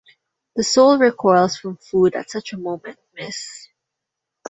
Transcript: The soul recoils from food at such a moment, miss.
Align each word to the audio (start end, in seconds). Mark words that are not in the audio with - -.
The 0.55 0.63
soul 0.63 0.97
recoils 0.97 1.57
from 1.57 1.77
food 1.77 2.15
at 2.15 2.31
such 2.31 2.53
a 2.53 2.57
moment, 2.57 2.97
miss. 3.13 3.67